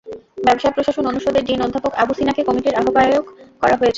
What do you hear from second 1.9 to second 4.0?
আবু সিনাকে কমিটির আহ্বায়ক করা হয়েছে।